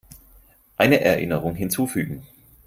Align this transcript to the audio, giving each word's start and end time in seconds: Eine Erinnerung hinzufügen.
Eine 0.77 1.01
Erinnerung 1.01 1.53
hinzufügen. 1.53 2.23